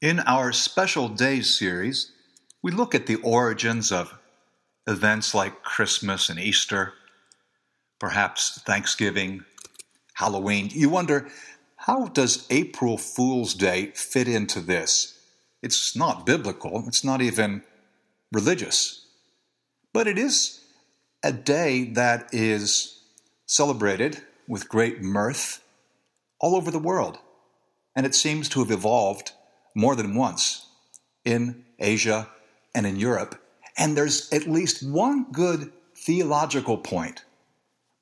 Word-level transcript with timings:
In 0.00 0.20
our 0.20 0.52
Special 0.52 1.08
Days 1.08 1.58
series, 1.58 2.12
we 2.62 2.70
look 2.70 2.94
at 2.94 3.06
the 3.06 3.16
origins 3.16 3.90
of 3.90 4.16
events 4.86 5.34
like 5.34 5.64
Christmas 5.64 6.28
and 6.28 6.38
Easter, 6.38 6.92
perhaps 7.98 8.62
Thanksgiving, 8.64 9.44
Halloween. 10.14 10.68
You 10.70 10.88
wonder, 10.88 11.28
how 11.74 12.06
does 12.06 12.46
April 12.48 12.96
Fool's 12.96 13.54
Day 13.54 13.90
fit 13.96 14.28
into 14.28 14.60
this? 14.60 15.18
It's 15.62 15.96
not 15.96 16.24
biblical, 16.24 16.84
it's 16.86 17.02
not 17.02 17.20
even 17.20 17.64
religious, 18.30 19.04
but 19.92 20.06
it 20.06 20.16
is 20.16 20.60
a 21.24 21.32
day 21.32 21.82
that 21.94 22.32
is 22.32 23.00
celebrated 23.46 24.22
with 24.46 24.68
great 24.68 25.02
mirth 25.02 25.60
all 26.38 26.54
over 26.54 26.70
the 26.70 26.78
world. 26.78 27.18
And 27.96 28.06
it 28.06 28.14
seems 28.14 28.48
to 28.50 28.60
have 28.60 28.70
evolved 28.70 29.32
more 29.78 29.94
than 29.94 30.16
once 30.16 30.66
in 31.24 31.64
Asia 31.78 32.28
and 32.74 32.84
in 32.84 32.96
Europe. 32.96 33.40
And 33.76 33.96
there's 33.96 34.30
at 34.32 34.48
least 34.48 34.82
one 34.82 35.30
good 35.30 35.72
theological 35.94 36.78
point, 36.78 37.24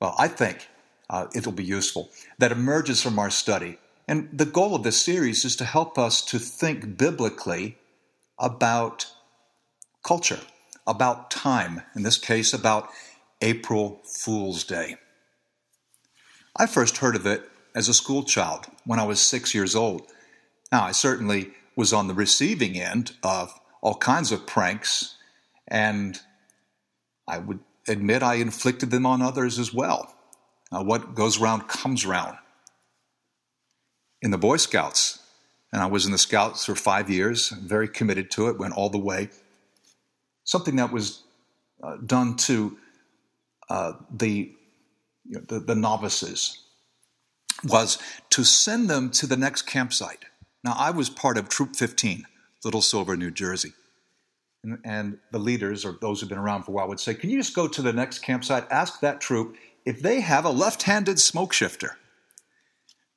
well, 0.01 0.15
I 0.17 0.27
think 0.27 0.67
uh, 1.07 1.27
it'll 1.35 1.51
be 1.51 1.63
useful, 1.63 2.09
that 2.39 2.51
emerges 2.51 3.01
from 3.01 3.19
our 3.19 3.29
study. 3.29 3.77
And 4.07 4.27
the 4.33 4.45
goal 4.45 4.73
of 4.73 4.81
this 4.81 4.99
series 4.99 5.45
is 5.45 5.55
to 5.57 5.65
help 5.65 5.99
us 5.99 6.25
to 6.25 6.39
think 6.39 6.97
biblically 6.97 7.77
about 8.39 9.05
culture, 10.03 10.39
about 10.87 11.29
time, 11.29 11.83
in 11.95 12.01
this 12.01 12.17
case, 12.17 12.53
about 12.53 12.89
April 13.41 14.01
Fool's 14.03 14.63
Day. 14.63 14.95
I 16.55 16.65
first 16.65 16.97
heard 16.97 17.15
of 17.15 17.27
it 17.27 17.43
as 17.75 17.87
a 17.87 17.93
school 17.93 18.23
child 18.23 18.65
when 18.83 18.97
I 18.97 19.05
was 19.05 19.21
six 19.21 19.53
years 19.53 19.75
old. 19.75 20.01
Now, 20.71 20.83
I 20.83 20.91
certainly 20.91 21.51
was 21.77 21.93
on 21.93 22.07
the 22.07 22.13
receiving 22.13 22.77
end 22.77 23.15
of 23.23 23.53
all 23.81 23.95
kinds 23.95 24.33
of 24.33 24.45
pranks, 24.47 25.15
and 25.67 26.19
I 27.27 27.37
would 27.37 27.59
admit 27.87 28.23
I 28.23 28.35
inflicted 28.35 28.89
them 28.91 29.05
on 29.05 29.21
others 29.21 29.59
as 29.59 29.73
well. 29.73 30.13
Now, 30.71 30.83
what 30.83 31.15
goes 31.15 31.39
around 31.39 31.67
comes 31.69 32.03
around. 32.03 32.37
In 34.21 34.31
the 34.31 34.37
Boy 34.37 34.57
Scouts, 34.57 35.19
and 35.71 35.81
I 35.81 35.85
was 35.85 36.05
in 36.05 36.11
the 36.11 36.17
Scouts 36.17 36.65
for 36.65 36.75
five 36.75 37.09
years, 37.09 37.49
very 37.49 37.87
committed 37.87 38.31
to 38.31 38.47
it, 38.47 38.57
went 38.57 38.73
all 38.73 38.89
the 38.89 38.97
way. 38.97 39.29
Something 40.43 40.77
that 40.77 40.91
was 40.91 41.21
uh, 41.83 41.97
done 42.03 42.35
to 42.37 42.77
uh, 43.69 43.93
the, 44.09 44.51
you 45.25 45.35
know, 45.35 45.41
the, 45.47 45.59
the 45.59 45.75
novices 45.75 46.63
was 47.63 47.99
to 48.31 48.43
send 48.43 48.89
them 48.89 49.11
to 49.11 49.27
the 49.27 49.37
next 49.37 49.63
campsite. 49.63 50.25
Now, 50.67 50.75
I 50.77 50.91
was 50.91 51.09
part 51.09 51.37
of 51.37 51.47
Troop 51.47 51.77
15, 51.77 52.25
Little 52.65 52.81
Silver, 52.81 53.15
New 53.15 53.31
Jersey. 53.31 53.71
And, 54.65 54.79
and, 54.83 55.17
the 55.31 55.39
leaders, 55.39 55.85
or 55.85 55.97
those 56.01 56.19
who've 56.19 56.27
been 56.27 56.37
around 56.37 56.63
for 56.63 56.71
a 56.71 56.73
while, 56.73 56.89
would 56.89 56.99
say, 56.99 57.13
Can 57.13 57.29
you 57.29 57.37
just 57.37 57.55
go 57.55 57.69
to 57.69 57.81
the 57.81 57.93
next 57.93 58.19
campsite, 58.19 58.67
ask 58.69 58.99
that 58.99 59.21
troop 59.21 59.55
if 59.85 60.01
they 60.01 60.19
have 60.19 60.43
a 60.43 60.49
left 60.49 60.83
handed 60.83 61.19
smoke 61.19 61.53
shifter? 61.53 61.95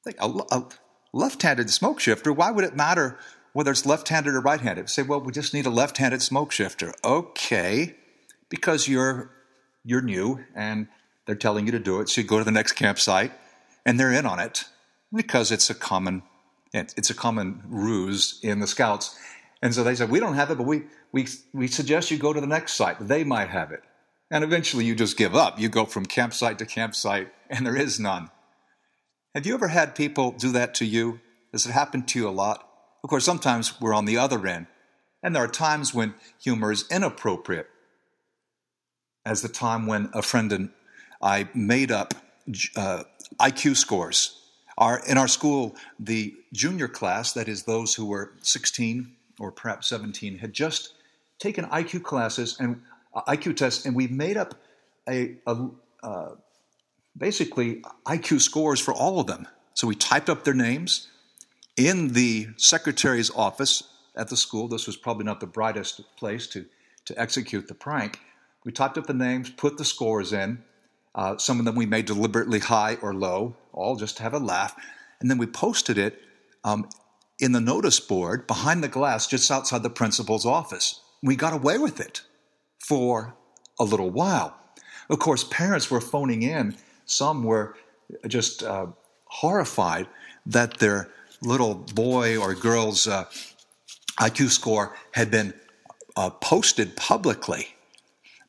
Think, 0.04 0.16
a, 0.20 0.28
a 0.52 0.68
left 1.12 1.42
handed 1.42 1.70
smoke 1.70 1.98
shifter? 1.98 2.32
Why 2.32 2.52
would 2.52 2.64
it 2.64 2.76
matter 2.76 3.18
whether 3.52 3.72
it's 3.72 3.84
left 3.84 4.10
handed 4.10 4.34
or 4.34 4.40
right 4.40 4.60
handed? 4.60 4.88
Say, 4.88 5.02
Well, 5.02 5.20
we 5.20 5.32
just 5.32 5.52
need 5.52 5.66
a 5.66 5.70
left 5.70 5.96
handed 5.98 6.22
smoke 6.22 6.52
shifter. 6.52 6.94
Okay, 7.04 7.96
because 8.48 8.86
you're, 8.86 9.32
you're 9.82 10.02
new 10.02 10.38
and 10.54 10.86
they're 11.26 11.34
telling 11.34 11.66
you 11.66 11.72
to 11.72 11.80
do 11.80 12.00
it. 12.00 12.10
So 12.10 12.20
you 12.20 12.28
go 12.28 12.38
to 12.38 12.44
the 12.44 12.52
next 12.52 12.74
campsite 12.74 13.32
and 13.84 13.98
they're 13.98 14.12
in 14.12 14.24
on 14.24 14.38
it 14.38 14.66
because 15.12 15.50
it's 15.50 15.68
a 15.68 15.74
common 15.74 16.22
it's 16.72 17.10
a 17.10 17.14
common 17.14 17.62
ruse 17.66 18.38
in 18.42 18.60
the 18.60 18.66
scouts. 18.66 19.18
And 19.62 19.74
so 19.74 19.82
they 19.82 19.94
said, 19.94 20.10
We 20.10 20.20
don't 20.20 20.34
have 20.34 20.50
it, 20.50 20.58
but 20.58 20.66
we, 20.66 20.82
we, 21.12 21.26
we 21.52 21.66
suggest 21.66 22.10
you 22.10 22.18
go 22.18 22.32
to 22.32 22.40
the 22.40 22.46
next 22.46 22.74
site. 22.74 22.96
They 23.00 23.24
might 23.24 23.48
have 23.48 23.72
it. 23.72 23.82
And 24.30 24.44
eventually 24.44 24.84
you 24.84 24.94
just 24.94 25.16
give 25.16 25.34
up. 25.34 25.58
You 25.58 25.68
go 25.68 25.84
from 25.84 26.06
campsite 26.06 26.58
to 26.58 26.66
campsite, 26.66 27.32
and 27.48 27.66
there 27.66 27.76
is 27.76 27.98
none. 27.98 28.30
Have 29.34 29.46
you 29.46 29.54
ever 29.54 29.68
had 29.68 29.94
people 29.94 30.32
do 30.32 30.52
that 30.52 30.74
to 30.76 30.84
you? 30.84 31.20
Does 31.52 31.66
it 31.66 31.72
happen 31.72 32.04
to 32.04 32.18
you 32.18 32.28
a 32.28 32.30
lot? 32.30 32.68
Of 33.02 33.10
course, 33.10 33.24
sometimes 33.24 33.80
we're 33.80 33.94
on 33.94 34.04
the 34.04 34.18
other 34.18 34.46
end, 34.46 34.66
and 35.22 35.34
there 35.34 35.42
are 35.42 35.48
times 35.48 35.94
when 35.94 36.14
humor 36.40 36.70
is 36.70 36.84
inappropriate, 36.90 37.68
as 39.24 39.42
the 39.42 39.48
time 39.48 39.86
when 39.86 40.10
a 40.12 40.22
friend 40.22 40.52
and 40.52 40.70
I 41.20 41.48
made 41.54 41.90
up 41.90 42.14
uh, 42.76 43.04
IQ 43.40 43.76
scores 43.76 44.39
our, 44.80 45.00
in 45.06 45.18
our 45.18 45.28
school, 45.28 45.76
the 45.98 46.34
junior 46.52 46.88
class, 46.88 47.34
that 47.34 47.48
is 47.48 47.64
those 47.64 47.94
who 47.94 48.06
were 48.06 48.32
16 48.40 49.12
or 49.38 49.52
perhaps 49.52 49.88
17, 49.88 50.38
had 50.38 50.54
just 50.54 50.94
taken 51.38 51.66
IQ 51.66 52.02
classes 52.02 52.56
and 52.58 52.80
uh, 53.14 53.22
IQ 53.28 53.56
tests, 53.56 53.84
and 53.84 53.94
we 53.94 54.08
made 54.08 54.36
up 54.36 54.54
a, 55.08 55.36
a 55.46 55.68
uh, 56.02 56.30
basically 57.16 57.82
IQ 58.06 58.40
scores 58.40 58.80
for 58.80 58.94
all 58.94 59.20
of 59.20 59.26
them. 59.26 59.46
So 59.74 59.86
we 59.86 59.94
typed 59.94 60.30
up 60.30 60.44
their 60.44 60.54
names 60.54 61.08
in 61.76 62.08
the 62.14 62.48
secretary's 62.56 63.30
office 63.30 63.82
at 64.16 64.28
the 64.28 64.36
school. 64.36 64.68
This 64.68 64.86
was 64.86 64.96
probably 64.96 65.24
not 65.24 65.40
the 65.40 65.46
brightest 65.46 66.02
place 66.16 66.46
to, 66.48 66.64
to 67.04 67.20
execute 67.20 67.68
the 67.68 67.74
prank. 67.74 68.20
We 68.64 68.72
typed 68.72 68.98
up 68.98 69.06
the 69.06 69.14
names, 69.14 69.50
put 69.50 69.78
the 69.78 69.84
scores 69.84 70.32
in, 70.32 70.62
uh, 71.14 71.36
some 71.38 71.58
of 71.58 71.64
them 71.64 71.74
we 71.74 71.86
made 71.86 72.06
deliberately 72.06 72.60
high 72.60 72.96
or 73.02 73.14
low, 73.14 73.56
all 73.72 73.96
just 73.96 74.16
to 74.18 74.22
have 74.22 74.34
a 74.34 74.38
laugh. 74.38 74.74
And 75.20 75.30
then 75.30 75.38
we 75.38 75.46
posted 75.46 75.98
it 75.98 76.20
um, 76.64 76.88
in 77.38 77.52
the 77.52 77.60
notice 77.60 78.00
board 78.00 78.46
behind 78.46 78.82
the 78.82 78.88
glass 78.88 79.26
just 79.26 79.50
outside 79.50 79.82
the 79.82 79.90
principal's 79.90 80.46
office. 80.46 81.00
We 81.22 81.36
got 81.36 81.52
away 81.52 81.78
with 81.78 82.00
it 82.00 82.22
for 82.86 83.34
a 83.78 83.84
little 83.84 84.10
while. 84.10 84.56
Of 85.08 85.18
course, 85.18 85.44
parents 85.44 85.90
were 85.90 86.00
phoning 86.00 86.42
in. 86.42 86.76
Some 87.06 87.42
were 87.42 87.76
just 88.26 88.62
uh, 88.62 88.86
horrified 89.24 90.06
that 90.46 90.78
their 90.78 91.08
little 91.42 91.74
boy 91.74 92.36
or 92.36 92.54
girl's 92.54 93.08
uh, 93.08 93.24
IQ 94.18 94.50
score 94.50 94.94
had 95.12 95.30
been 95.30 95.54
uh, 96.16 96.30
posted 96.30 96.96
publicly 96.96 97.74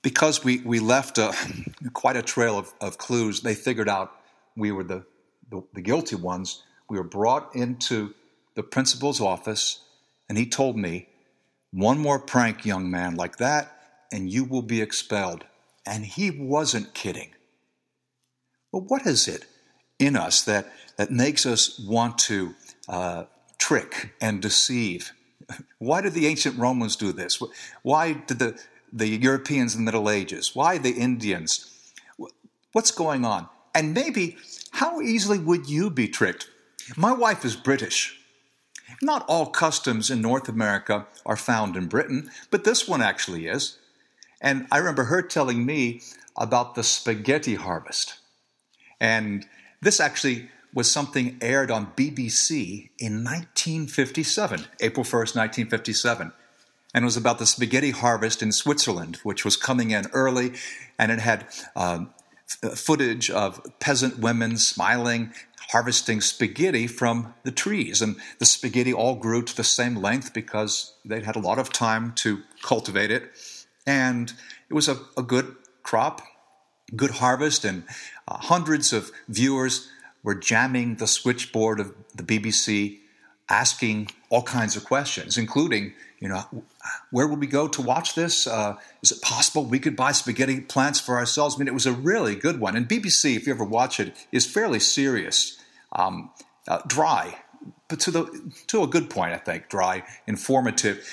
because 0.01 0.44
we, 0.44 0.59
we 0.59 0.79
left 0.79 1.17
a, 1.17 1.35
quite 1.94 2.16
a 2.16 2.22
trail 2.22 2.57
of, 2.57 2.73
of 2.81 2.97
clues, 2.97 3.41
they 3.41 3.56
figured 3.56 3.89
out 3.89 4.12
we 4.56 4.72
were 4.72 4.84
the, 4.84 5.06
the, 5.50 5.63
the 5.73 5.81
guilty 5.81 6.16
ones. 6.16 6.63
We 6.89 6.97
were 6.97 7.03
brought 7.03 7.56
into 7.56 8.13
the 8.56 8.63
principal's 8.63 9.22
office, 9.22 9.81
and 10.28 10.38
he 10.38 10.45
told 10.45 10.78
me, 10.78 11.07
One 11.72 12.00
more 12.00 12.19
prank, 12.19 12.66
young 12.66 12.89
man, 12.89 13.16
like 13.16 13.38
that, 13.38 13.72
and 14.12 14.31
you 14.31 14.44
will 14.44 14.62
be 14.62 14.81
expelled. 14.81 15.45
And 15.85 16.06
he 16.06 16.29
wasn't 16.31 16.94
kidding. 16.94 17.31
Well, 18.72 18.83
what 18.83 19.06
is 19.07 19.28
it 19.28 19.45
in 20.00 20.16
us 20.16 20.44
that, 20.44 20.72
that 20.97 21.12
makes 21.12 21.45
us 21.45 21.79
want 21.79 22.18
to 22.19 22.53
uh, 22.88 23.25
trick 23.57 24.13
and 24.22 24.41
deceive? 24.41 25.12
Why 25.79 26.01
did 26.01 26.13
the 26.13 26.28
ancient 26.28 26.57
Romans 26.57 26.95
do 26.95 27.12
this? 27.12 27.41
Why 27.81 28.13
did 28.13 28.39
the 28.39 28.62
the 28.91 29.07
Europeans 29.07 29.75
in 29.75 29.81
the 29.81 29.85
Middle 29.85 30.09
Ages? 30.09 30.56
Why 30.56 30.78
the 30.78 30.91
Indians? 30.91 31.94
What's 32.74 32.91
going 32.91 33.25
on? 33.25 33.47
And 33.74 33.94
maybe, 33.94 34.38
how 34.72 35.02
easily 35.02 35.40
would 35.40 35.69
you 35.69 35.90
be 35.90 36.07
tricked? 36.07 36.50
My 36.96 37.12
wife 37.12 37.46
is 37.46 37.56
British. 37.56 38.19
Not 39.01 39.25
all 39.28 39.46
customs 39.46 40.09
in 40.09 40.22
North 40.22 40.50
America 40.50 41.07
are 41.25 41.38
found 41.38 41.78
in 41.78 41.88
Britain, 41.88 42.30
but 42.50 42.63
this 42.63 42.88
one 42.88 43.01
actually 43.01 43.47
is. 43.47 43.78
And 44.41 44.68
I 44.72 44.78
remember 44.80 45.06
her 45.06 45.22
telling 45.22 45.66
me 45.66 46.01
about 46.35 46.75
the 46.75 46.84
spaghetti 46.84 47.56
harvest. 47.56 48.16
And 49.00 49.46
this 49.81 50.00
actually 50.00 50.50
was 50.74 50.90
something 50.90 51.38
aired 51.41 51.72
on 51.72 51.94
BBC 51.96 52.90
in 52.97 53.24
1957, 53.24 54.66
April 54.81 55.03
1st, 55.03 55.36
1957 55.36 56.33
and 56.94 57.04
it 57.04 57.06
was 57.06 57.18
about 57.18 57.40
the 57.40 57.46
spaghetti 57.46 57.92
harvest 57.92 58.42
in 58.42 58.52
Switzerland, 58.52 59.18
which 59.24 59.46
was 59.46 59.56
coming 59.56 59.92
in 59.92 60.08
early, 60.14 60.54
and 61.00 61.12
it 61.12 61.20
had 61.20 61.48
um, 61.76 62.14
f- 62.64 62.78
footage 62.78 63.30
of 63.30 63.62
peasant 63.80 64.20
women 64.20 64.58
smiling, 64.58 65.34
harvesting 65.70 66.20
spaghetti 66.20 66.88
from 66.88 67.34
the 67.44 67.52
trees. 67.52 68.02
And 68.02 68.18
the 68.40 68.46
spaghetti 68.46 68.94
all 68.94 69.16
grew 69.16 69.42
to 69.42 69.56
the 69.56 69.64
same 69.64 69.96
length 69.96 70.34
because 70.34 70.94
they'd 71.06 71.24
had 71.24 71.38
a 71.38 71.40
lot 71.40 71.60
of 71.60 71.72
time 71.72 72.14
to 72.16 72.42
cultivate 72.62 73.12
it. 73.12 73.32
And 73.88 74.34
it 74.70 74.74
was 74.74 74.90
a, 74.90 75.00
a 75.18 75.24
good 75.24 75.56
crop, 75.84 76.22
good 76.96 77.12
harvest, 77.12 77.64
and 77.64 77.84
uh, 78.28 78.38
hundreds 78.38 78.92
of 78.92 79.12
viewers 79.30 79.90
were 80.24 80.36
jamming 80.36 80.96
the 80.96 81.08
switchboard 81.08 81.80
of 81.80 81.94
the 82.14 82.24
BBC 82.24 83.00
asking 83.50 84.10
all 84.31 84.42
kinds 84.42 84.78
of 84.78 84.86
questions, 84.86 85.38
including, 85.38 85.94
you 86.19 86.30
know, 86.30 86.42
where 87.12 87.28
would 87.28 87.39
we 87.39 87.48
go 87.48 87.68
to 87.68 87.81
watch 87.81 88.16
this? 88.16 88.48
Uh, 88.48 88.78
is 89.04 89.12
it 89.12 89.22
possible 89.22 89.66
we 89.66 89.78
could 89.78 89.95
buy 89.95 90.13
spaghetti 90.13 90.62
plants 90.62 91.01
for 91.01 91.18
ourselves? 91.18 91.56
I 91.56 91.60
mean, 91.60 91.68
it 91.68 91.74
was 91.74 91.86
a 91.86 91.92
really 91.92 92.36
good 92.36 92.60
one. 92.60 92.78
And 92.78 92.88
BBC, 92.88 93.36
if 93.36 93.45
you 93.45 93.54
ever 93.54 93.66
watch 93.66 94.00
it, 94.00 94.16
is 94.31 94.45
fairly 94.45 94.80
serious, 94.80 95.62
um, 95.92 96.31
uh, 96.66 96.80
dry, 96.88 97.39
but 97.89 98.00
to 98.00 98.12
the 98.12 98.54
to 98.68 98.83
a 98.83 98.88
good 98.88 99.10
point, 99.10 99.33
I 99.33 99.38
think, 99.38 99.68
dry, 99.68 100.04
informative. 100.25 101.06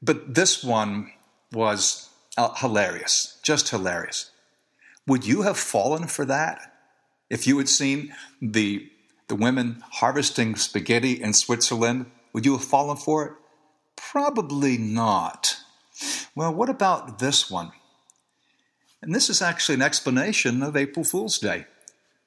But 0.00 0.34
this 0.34 0.62
one 0.62 1.10
was 1.52 2.08
uh, 2.38 2.54
hilarious, 2.54 3.40
just 3.42 3.70
hilarious. 3.70 4.30
Would 5.08 5.26
you 5.26 5.42
have 5.42 5.58
fallen 5.58 6.06
for 6.06 6.24
that 6.26 6.72
if 7.28 7.48
you 7.48 7.58
had 7.58 7.68
seen 7.68 8.14
the 8.40 8.88
the 9.26 9.34
women 9.34 9.82
harvesting 9.90 10.54
spaghetti 10.54 11.20
in 11.20 11.32
Switzerland? 11.32 12.06
Would 12.34 12.44
you 12.44 12.52
have 12.52 12.64
fallen 12.64 12.96
for 12.96 13.24
it? 13.24 13.32
Probably 13.96 14.76
not. 14.76 15.56
Well, 16.34 16.52
what 16.52 16.68
about 16.68 17.20
this 17.20 17.50
one? 17.50 17.72
And 19.00 19.14
this 19.14 19.30
is 19.30 19.40
actually 19.40 19.76
an 19.76 19.82
explanation 19.82 20.62
of 20.62 20.76
April 20.76 21.04
Fool's 21.04 21.38
Day. 21.38 21.66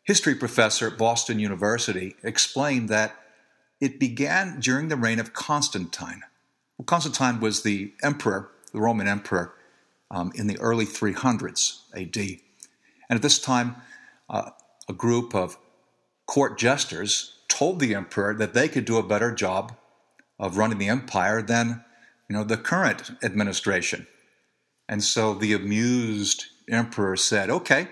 History 0.04 0.34
professor 0.34 0.88
at 0.88 0.98
Boston 0.98 1.40
University 1.40 2.16
explained 2.24 2.88
that 2.90 3.16
it 3.82 4.00
began 4.00 4.62
during 4.62 4.88
the 4.88 4.96
reign 4.96 5.20
of 5.20 5.34
Constantine. 5.34 6.22
Well, 6.78 6.86
Constantine 6.86 7.42
was 7.42 7.64
the 7.64 7.94
emperor, 8.02 8.50
the 8.72 8.80
Roman 8.80 9.08
emperor, 9.08 9.54
um, 10.10 10.32
in 10.36 10.48
the 10.48 10.58
early 10.60 10.86
300s 10.86 11.82
AD. 11.94 12.18
And 13.10 13.18
at 13.18 13.22
this 13.22 13.40
time, 13.40 13.76
uh, 14.30 14.52
a 14.88 14.94
group 14.94 15.36
of 15.36 15.58
court 16.26 16.58
jesters 16.58 17.40
told 17.50 17.80
the 17.80 17.94
emperor 17.94 18.34
that 18.36 18.54
they 18.54 18.70
could 18.70 18.86
do 18.86 18.98
a 18.98 19.04
better 19.04 19.34
job 19.34 19.76
of 20.40 20.58
running 20.58 20.78
the 20.78 20.90
empire 20.90 21.42
than 21.42 21.84
you 22.30 22.36
know 22.36 22.44
the 22.44 22.58
current 22.58 23.12
administration. 23.24 24.08
And 24.90 25.04
so 25.04 25.34
the 25.34 25.54
amused 25.54 26.46
emperor 26.70 27.16
said, 27.16 27.50
"Okay, 27.50 27.90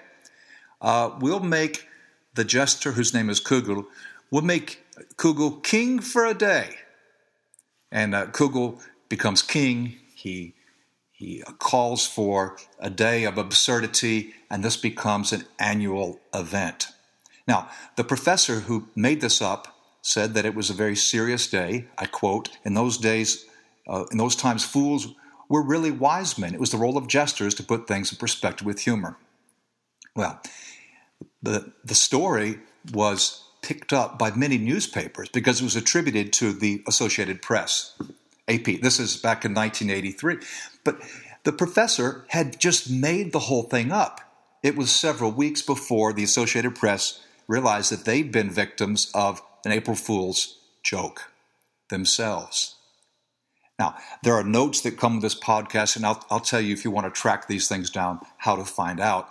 uh, 0.82 1.12
we'll 1.20 1.40
make 1.40 1.88
the 2.34 2.44
jester 2.44 2.94
whose 2.94 3.14
name 3.14 3.30
is 3.30 3.40
Kugel, 3.40 3.86
we'll 4.32 4.42
make 4.42 4.84
Kugel 5.18 5.64
king 5.64 6.00
for 6.00 6.26
a 6.26 6.34
day." 6.34 6.76
And 7.92 8.14
uh, 8.14 8.28
Kugel 8.28 8.82
becomes 9.10 9.42
king. 9.42 9.96
He 10.16 10.54
he 11.12 11.44
calls 11.60 12.06
for 12.06 12.58
a 12.78 12.90
day 12.90 13.24
of 13.24 13.38
absurdity, 13.38 14.34
and 14.50 14.64
this 14.64 14.76
becomes 14.76 15.32
an 15.32 15.46
annual 15.58 16.20
event. 16.34 16.90
Now, 17.48 17.70
the 17.96 18.04
professor 18.04 18.62
who 18.62 18.90
made 18.96 19.22
this 19.22 19.42
up 19.42 19.75
said 20.06 20.36
that 20.36 20.46
it 20.46 20.54
was 20.54 20.70
a 20.70 20.74
very 20.74 20.96
serious 20.96 21.48
day. 21.48 21.88
I 21.98 22.06
quote, 22.06 22.50
in 22.64 22.76
those 22.76 22.96
days, 22.96 23.44
uh, 23.88 24.06
in 24.12 24.20
those 24.20 24.36
times, 24.36 24.64
fools 24.64 25.16
were 25.50 25.64
really 25.64 25.90
wise 25.90 26.38
men. 26.38 26.54
It 26.54 26.60
was 26.60 26.70
the 26.70 26.78
role 26.78 26.96
of 26.96 27.08
jesters 27.08 27.56
to 27.56 27.64
put 27.64 27.88
things 27.88 28.12
in 28.12 28.20
perspective 28.20 28.68
with 28.68 28.82
humor. 28.82 29.18
Well, 30.16 30.40
the, 31.42 31.74
the 31.84 31.96
story 31.96 32.60
was 32.94 33.46
picked 33.64 33.94
up 33.94 34.20
by 34.20 34.30
many 34.30 34.60
newspapers 34.60 35.28
because 35.30 35.60
it 35.60 35.64
was 35.64 35.76
attributed 35.76 36.32
to 36.34 36.54
the 36.54 36.84
Associated 36.88 37.42
Press, 37.42 37.98
AP. 38.48 38.82
This 38.84 39.00
is 39.00 39.18
back 39.18 39.44
in 39.44 39.56
1983. 39.56 40.38
But 40.84 41.02
the 41.46 41.52
professor 41.52 42.26
had 42.28 42.60
just 42.60 42.92
made 42.92 43.32
the 43.32 43.40
whole 43.40 43.64
thing 43.64 43.92
up. 43.92 44.22
It 44.62 44.78
was 44.78 44.92
several 44.92 45.32
weeks 45.32 45.64
before 45.64 46.14
the 46.14 46.24
Associated 46.24 46.76
Press 46.76 47.22
realized 47.48 47.92
that 47.92 48.06
they'd 48.06 48.32
been 48.32 48.52
victims 48.52 49.10
of 49.16 49.42
an 49.66 49.72
April 49.72 49.96
Fool's 49.96 50.60
joke 50.84 51.32
themselves. 51.90 52.76
Now, 53.78 53.96
there 54.24 54.36
are 54.36 54.44
notes 54.44 54.82
that 54.82 54.98
come 54.98 55.16
with 55.16 55.24
this 55.24 55.40
podcast, 55.40 55.98
and 55.98 56.06
I'll, 56.06 56.26
I'll 56.30 56.40
tell 56.40 56.62
you 56.62 56.74
if 56.74 56.86
you 56.86 56.92
want 56.92 57.14
to 57.14 57.22
track 57.22 57.48
these 57.48 57.68
things 57.68 57.90
down, 57.90 58.22
how 58.38 58.56
to 58.56 58.64
find 58.64 59.00
out. 59.02 59.30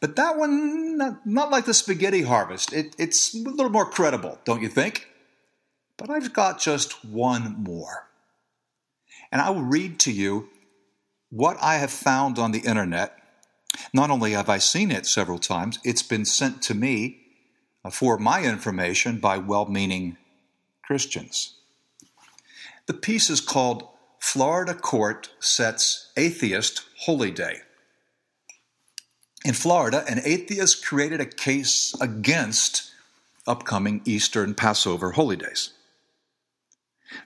But 0.00 0.16
that 0.16 0.36
one, 0.36 0.96
not, 0.96 1.26
not 1.26 1.50
like 1.50 1.64
the 1.64 1.74
spaghetti 1.74 2.22
harvest. 2.22 2.72
It, 2.72 2.94
it's 2.98 3.34
a 3.34 3.38
little 3.38 3.70
more 3.70 3.90
credible, 3.90 4.38
don't 4.44 4.62
you 4.62 4.68
think? 4.68 5.08
But 5.96 6.08
I've 6.08 6.32
got 6.32 6.60
just 6.60 7.04
one 7.04 7.56
more. 7.62 8.08
And 9.32 9.42
I 9.42 9.50
will 9.50 9.62
read 9.62 9.98
to 10.00 10.12
you 10.12 10.48
what 11.30 11.56
I 11.60 11.76
have 11.76 11.90
found 11.90 12.38
on 12.38 12.52
the 12.52 12.60
internet. 12.60 13.16
Not 13.92 14.10
only 14.10 14.32
have 14.32 14.48
I 14.48 14.58
seen 14.58 14.90
it 14.90 15.06
several 15.06 15.38
times, 15.38 15.78
it's 15.84 16.02
been 16.02 16.24
sent 16.24 16.62
to 16.62 16.74
me 16.74 17.19
for 17.88 18.18
my 18.18 18.42
information 18.42 19.18
by 19.18 19.38
well 19.38 19.66
meaning 19.66 20.16
Christians. 20.84 21.54
The 22.86 22.94
piece 22.94 23.30
is 23.30 23.40
called 23.40 23.88
Florida 24.18 24.74
Court 24.74 25.30
Sets 25.38 26.12
Atheist 26.16 26.82
Holy 26.98 27.30
Day. 27.30 27.60
In 29.44 29.54
Florida, 29.54 30.04
an 30.06 30.20
atheist 30.24 30.84
created 30.84 31.20
a 31.20 31.26
case 31.26 31.94
against 32.00 32.90
upcoming 33.46 34.02
Easter 34.04 34.44
and 34.44 34.56
Passover 34.56 35.12
holy 35.12 35.36
days. 35.36 35.72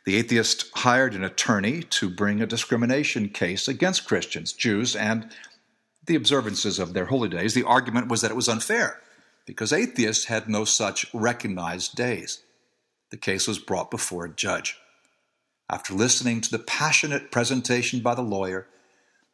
The 0.06 0.16
atheist 0.16 0.70
hired 0.74 1.14
an 1.14 1.24
attorney 1.24 1.82
to 1.82 2.08
bring 2.08 2.40
a 2.40 2.46
discrimination 2.46 3.28
case 3.30 3.66
against 3.66 4.06
Christians, 4.06 4.52
Jews, 4.52 4.94
and 4.94 5.30
the 6.06 6.14
observances 6.14 6.78
of 6.78 6.94
their 6.94 7.06
holy 7.06 7.28
days. 7.28 7.54
The 7.54 7.64
argument 7.64 8.08
was 8.08 8.20
that 8.20 8.30
it 8.30 8.36
was 8.36 8.48
unfair 8.48 9.00
because 9.46 9.72
atheists 9.72 10.26
had 10.26 10.48
no 10.48 10.64
such 10.64 11.06
recognized 11.12 11.96
days. 11.96 12.42
The 13.10 13.16
case 13.16 13.46
was 13.46 13.58
brought 13.58 13.90
before 13.90 14.24
a 14.24 14.34
judge. 14.34 14.76
After 15.70 15.94
listening 15.94 16.40
to 16.42 16.50
the 16.50 16.58
passionate 16.58 17.30
presentation 17.30 18.00
by 18.00 18.14
the 18.14 18.22
lawyer, 18.22 18.66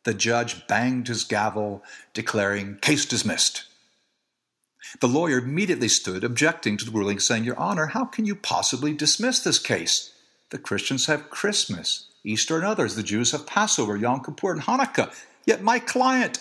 the 0.04 0.14
judge 0.14 0.66
banged 0.66 1.08
his 1.08 1.24
gavel, 1.24 1.82
declaring, 2.14 2.78
Case 2.80 3.04
dismissed. 3.04 3.64
The 5.00 5.08
lawyer 5.08 5.38
immediately 5.38 5.88
stood, 5.88 6.24
objecting 6.24 6.76
to 6.78 6.84
the 6.84 6.90
ruling, 6.90 7.18
saying, 7.18 7.44
Your 7.44 7.58
Honor, 7.58 7.86
how 7.86 8.04
can 8.04 8.24
you 8.24 8.34
possibly 8.34 8.94
dismiss 8.94 9.40
this 9.40 9.58
case? 9.58 10.12
The 10.50 10.58
Christians 10.58 11.06
have 11.06 11.30
Christmas, 11.30 12.06
Easter, 12.24 12.56
and 12.56 12.64
others. 12.64 12.96
The 12.96 13.02
Jews 13.02 13.32
have 13.32 13.46
Passover, 13.46 13.96
Yom 13.96 14.22
Kippur, 14.24 14.52
and 14.52 14.62
Hanukkah. 14.62 15.14
Yet 15.44 15.62
my 15.62 15.78
client 15.78 16.40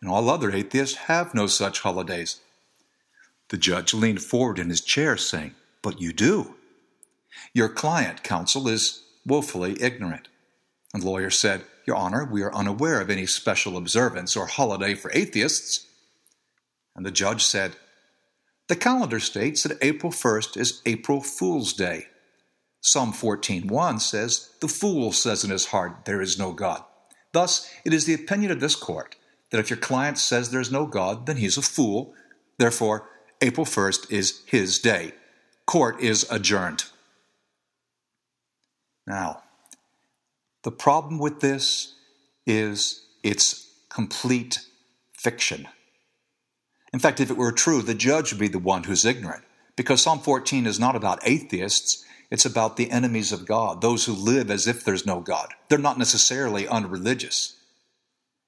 and 0.00 0.10
all 0.10 0.30
other 0.30 0.50
atheists 0.50 0.96
have 0.96 1.34
no 1.34 1.46
such 1.46 1.80
holidays. 1.80 2.40
The 3.50 3.58
judge 3.58 3.92
leaned 3.92 4.22
forward 4.22 4.58
in 4.58 4.70
his 4.70 4.80
chair, 4.80 5.16
saying, 5.16 5.54
But 5.82 6.00
you 6.00 6.12
do. 6.12 6.54
Your 7.52 7.68
client, 7.68 8.22
counsel, 8.22 8.68
is 8.68 9.02
woefully 9.26 9.76
ignorant. 9.80 10.28
And 10.94 11.02
the 11.02 11.06
lawyer 11.06 11.30
said, 11.30 11.64
Your 11.86 11.96
Honor, 11.96 12.24
we 12.24 12.42
are 12.42 12.54
unaware 12.54 13.00
of 13.00 13.10
any 13.10 13.26
special 13.26 13.76
observance 13.76 14.36
or 14.36 14.46
holiday 14.46 14.94
for 14.94 15.10
atheists. 15.12 15.86
And 16.96 17.04
the 17.04 17.10
judge 17.10 17.44
said, 17.44 17.76
The 18.68 18.76
calendar 18.76 19.20
states 19.20 19.64
that 19.64 19.78
April 19.82 20.12
1st 20.12 20.56
is 20.56 20.80
April 20.86 21.20
Fool's 21.20 21.72
Day. 21.72 22.06
Psalm 22.80 23.12
14:1 23.12 24.00
says, 24.00 24.48
"The 24.60 24.68
fool 24.68 25.12
says 25.12 25.44
in 25.44 25.50
his 25.50 25.66
heart, 25.66 26.06
there 26.06 26.22
is 26.22 26.38
no 26.38 26.52
God." 26.52 26.82
Thus, 27.32 27.68
it 27.84 27.92
is 27.92 28.06
the 28.06 28.14
opinion 28.14 28.50
of 28.50 28.60
this 28.60 28.74
court 28.74 29.16
that 29.50 29.60
if 29.60 29.68
your 29.68 29.76
client 29.76 30.18
says 30.18 30.50
there 30.50 30.62
is 30.62 30.72
no 30.72 30.86
God, 30.86 31.26
then 31.26 31.36
he 31.36 31.46
is 31.46 31.58
a 31.58 31.62
fool. 31.62 32.14
Therefore, 32.58 33.08
April 33.42 33.64
1st 33.64 34.10
is 34.10 34.42
his 34.46 34.78
day. 34.78 35.12
Court 35.66 36.00
is 36.00 36.26
adjourned. 36.30 36.84
Now, 39.06 39.42
the 40.62 40.70
problem 40.70 41.18
with 41.18 41.40
this 41.40 41.94
is 42.46 43.06
it's 43.22 43.68
complete 43.88 44.60
fiction. 45.12 45.66
In 46.92 46.98
fact, 46.98 47.20
if 47.20 47.30
it 47.30 47.36
were 47.36 47.52
true, 47.52 47.82
the 47.82 47.94
judge 47.94 48.32
would 48.32 48.40
be 48.40 48.48
the 48.48 48.58
one 48.58 48.84
who's 48.84 49.04
ignorant, 49.04 49.44
because 49.76 50.02
Psalm 50.02 50.18
14 50.18 50.66
is 50.66 50.80
not 50.80 50.96
about 50.96 51.20
atheists, 51.26 52.04
it's 52.30 52.44
about 52.44 52.76
the 52.76 52.90
enemies 52.90 53.32
of 53.32 53.46
God, 53.46 53.80
those 53.80 54.04
who 54.04 54.12
live 54.12 54.50
as 54.50 54.66
if 54.66 54.84
there's 54.84 55.06
no 55.06 55.20
God. 55.20 55.52
They're 55.68 55.78
not 55.78 55.98
necessarily 55.98 56.68
unreligious. 56.68 57.56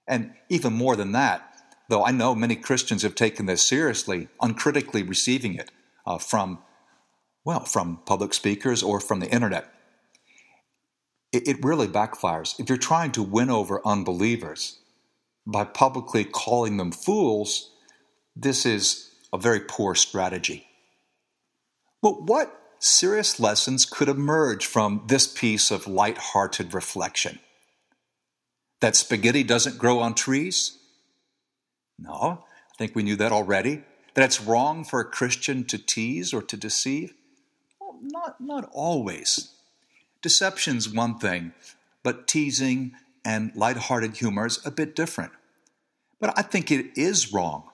And 0.07 0.35
even 0.49 0.73
more 0.73 0.97
than 0.97 1.13
that, 1.13 1.52
though 1.93 2.07
I 2.07 2.11
know 2.11 2.35
many 2.35 2.57
Christians 2.57 3.03
have 3.03 3.15
taken 3.15 3.45
this 3.45 3.63
seriously, 3.63 4.29
uncritically 4.41 5.03
receiving 5.03 5.57
it 5.57 5.71
uh, 6.07 6.17
from, 6.17 6.61
well, 7.45 7.67
from 7.67 8.01
public 8.07 8.33
speakers 8.33 8.83
or 8.83 8.99
from 8.99 9.21
the 9.21 9.29
internet. 9.29 9.71
It, 11.33 11.47
it 11.47 11.63
really 11.63 11.87
backfires. 11.87 12.59
If 12.59 12.71
you're 12.71 12.79
trying 12.79 13.13
to 13.13 13.23
win 13.23 13.51
over 13.51 13.87
unbelievers 13.87 14.79
by 15.47 15.65
publicly 15.65 16.25
calling 16.25 16.79
them 16.79 16.93
fools, 16.93 17.71
this 18.35 18.65
is 18.65 19.11
a 19.31 19.37
very 19.37 19.61
poor 19.61 19.95
strategy. 19.95 20.67
But 22.01 22.23
what 22.23 22.59
serious 22.79 23.39
lessons 23.39 23.85
could 23.85 24.09
emerge 24.09 24.65
from 24.65 25.05
this 25.09 25.27
piece 25.27 25.71
of 25.71 25.87
light-hearted 25.87 26.73
reflection? 26.73 27.39
That 28.81 28.97
spaghetti 28.97 29.43
doesn't 29.43 29.77
grow 29.77 29.99
on 29.99 30.15
trees? 30.15 30.79
No, 32.03 32.45
I 32.73 32.77
think 32.77 32.97
we 32.97 33.03
knew 33.03 33.17
that 33.17 33.33
already. 33.33 33.83
That 34.15 34.25
it's 34.25 34.41
wrong 34.41 34.85
for 34.85 35.01
a 35.01 35.05
Christian 35.05 35.65
to 35.65 35.79
tease 35.79 36.35
or 36.35 36.43
to 36.43 36.57
deceive? 36.57 37.15
Well, 37.81 37.99
not, 38.03 38.41
not 38.41 38.69
always. 38.73 39.53
Deception's 40.21 40.89
one 40.89 41.19
thing, 41.19 41.53
but 42.03 42.27
teasing 42.27 42.93
and 43.25 43.55
light-hearted 43.55 44.17
humor 44.17 44.47
is 44.47 44.65
a 44.67 44.71
bit 44.71 44.97
different. 44.97 45.33
But 46.21 46.37
I 46.37 46.43
think 46.43 46.71
it 46.71 46.99
is 46.99 47.33
wrong, 47.33 47.71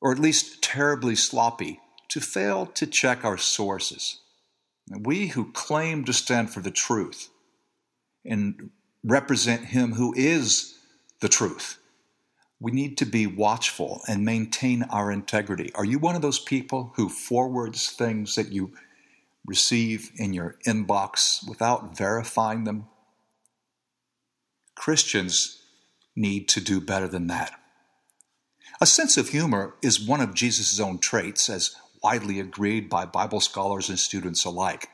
or 0.00 0.10
at 0.10 0.18
least 0.18 0.62
terribly 0.62 1.14
sloppy, 1.14 1.80
to 2.08 2.20
fail 2.20 2.66
to 2.66 2.86
check 2.86 3.24
our 3.24 3.38
sources. 3.38 4.20
We 4.90 5.28
who 5.28 5.52
claim 5.52 6.04
to 6.04 6.12
stand 6.12 6.50
for 6.50 6.60
the 6.60 6.70
truth 6.70 7.28
and 8.24 8.70
represent 9.02 9.66
Him 9.66 9.92
who 9.92 10.14
is 10.16 10.78
the 11.20 11.28
truth, 11.28 11.78
we 12.64 12.72
need 12.72 12.96
to 12.96 13.04
be 13.04 13.26
watchful 13.26 14.00
and 14.08 14.24
maintain 14.24 14.84
our 14.84 15.12
integrity. 15.12 15.70
Are 15.74 15.84
you 15.84 15.98
one 15.98 16.16
of 16.16 16.22
those 16.22 16.38
people 16.38 16.94
who 16.96 17.10
forwards 17.10 17.90
things 17.90 18.36
that 18.36 18.52
you 18.52 18.72
receive 19.44 20.10
in 20.16 20.32
your 20.32 20.56
inbox 20.66 21.46
without 21.46 21.94
verifying 21.94 22.64
them? 22.64 22.86
Christians 24.74 25.60
need 26.16 26.48
to 26.48 26.60
do 26.62 26.80
better 26.80 27.06
than 27.06 27.26
that. 27.26 27.52
A 28.80 28.86
sense 28.86 29.18
of 29.18 29.28
humor 29.28 29.74
is 29.82 30.00
one 30.00 30.22
of 30.22 30.32
Jesus' 30.32 30.80
own 30.80 30.96
traits, 30.96 31.50
as 31.50 31.76
widely 32.02 32.40
agreed 32.40 32.88
by 32.88 33.04
Bible 33.04 33.40
scholars 33.40 33.90
and 33.90 33.98
students 33.98 34.42
alike. 34.46 34.88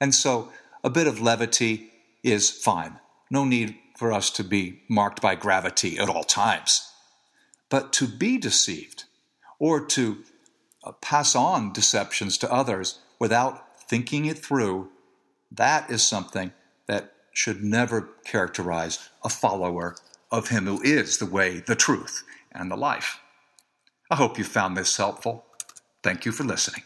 And 0.00 0.14
so, 0.14 0.52
a 0.84 0.88
bit 0.88 1.08
of 1.08 1.20
levity 1.20 1.90
is 2.22 2.48
fine. 2.48 3.00
No 3.28 3.44
need 3.44 3.74
for 3.96 4.12
us 4.12 4.30
to 4.30 4.44
be 4.44 4.82
marked 4.88 5.20
by 5.20 5.34
gravity 5.34 5.98
at 5.98 6.08
all 6.08 6.22
times. 6.22 6.87
But 7.70 7.92
to 7.94 8.06
be 8.06 8.38
deceived 8.38 9.04
or 9.58 9.84
to 9.86 10.18
uh, 10.84 10.92
pass 10.92 11.34
on 11.34 11.72
deceptions 11.72 12.38
to 12.38 12.52
others 12.52 13.00
without 13.18 13.80
thinking 13.88 14.24
it 14.26 14.38
through, 14.38 14.88
that 15.50 15.90
is 15.90 16.06
something 16.06 16.52
that 16.86 17.12
should 17.32 17.62
never 17.62 18.08
characterize 18.24 19.08
a 19.22 19.28
follower 19.28 19.96
of 20.30 20.48
Him 20.48 20.66
who 20.66 20.82
is 20.82 21.18
the 21.18 21.26
way, 21.26 21.60
the 21.60 21.76
truth, 21.76 22.22
and 22.52 22.70
the 22.70 22.76
life. 22.76 23.20
I 24.10 24.16
hope 24.16 24.38
you 24.38 24.44
found 24.44 24.76
this 24.76 24.96
helpful. 24.96 25.44
Thank 26.02 26.24
you 26.24 26.32
for 26.32 26.44
listening. 26.44 26.82